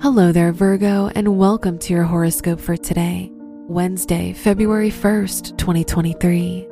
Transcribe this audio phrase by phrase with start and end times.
[0.00, 3.32] Hello there, Virgo, and welcome to your horoscope for today,
[3.66, 6.68] Wednesday, February 1st, 2023.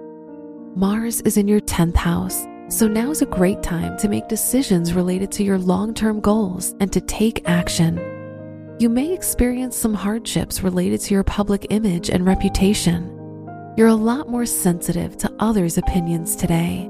[0.76, 4.92] Mars is in your 10th house, so now is a great time to make decisions
[4.92, 7.96] related to your long term goals and to take action.
[8.78, 13.10] You may experience some hardships related to your public image and reputation.
[13.76, 16.88] You're a lot more sensitive to others' opinions today.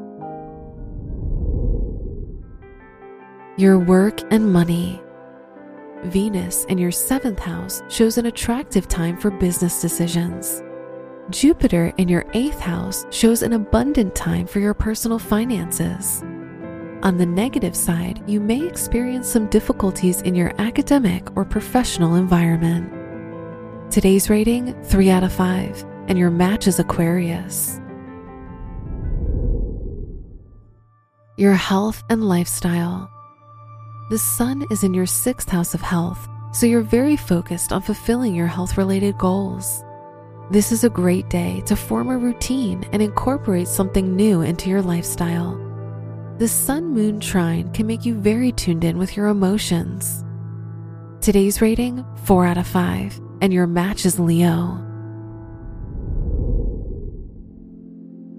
[3.57, 5.01] Your work and money.
[6.05, 10.63] Venus in your seventh house shows an attractive time for business decisions.
[11.31, 16.23] Jupiter in your eighth house shows an abundant time for your personal finances.
[17.03, 22.93] On the negative side, you may experience some difficulties in your academic or professional environment.
[23.91, 27.81] Today's rating 3 out of 5, and your match is Aquarius.
[31.37, 33.11] Your health and lifestyle.
[34.09, 38.37] The sun is in your sixth house of health, so you're very focused on fulfilling
[38.37, 39.83] your health related goals.
[40.49, 44.81] This is a great day to form a routine and incorporate something new into your
[44.81, 45.61] lifestyle.
[46.39, 50.25] The sun moon trine can make you very tuned in with your emotions.
[51.21, 54.81] Today's rating 4 out of 5, and your match is Leo.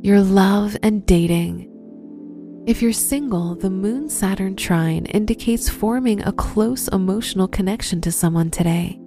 [0.01, 1.69] Your love and dating.
[2.67, 8.51] If you're single, the Moon Saturn trine indicates forming a close emotional connection to someone
[8.51, 8.99] today.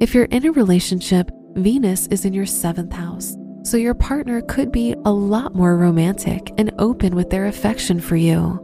[0.00, 4.72] If you're in a relationship, Venus is in your seventh house, so your partner could
[4.72, 8.58] be a lot more romantic and open with their affection for you.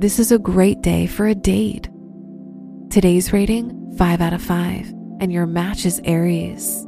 [0.00, 1.90] This is a great day for a date.
[2.88, 4.86] Today's rating 5 out of 5,
[5.20, 6.86] and your match is Aries.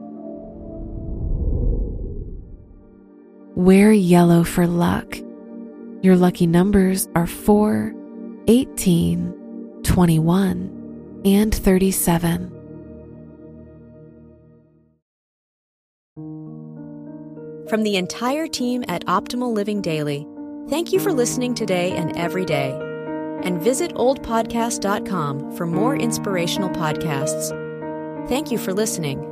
[3.55, 5.19] Wear yellow for luck.
[6.03, 7.95] Your lucky numbers are 4,
[8.49, 12.49] 18, 21, and 37.
[17.69, 20.27] From the entire team at Optimal Living Daily,
[20.69, 22.73] thank you for listening today and every day.
[23.45, 27.57] And visit oldpodcast.com for more inspirational podcasts.
[28.29, 29.32] Thank you for listening.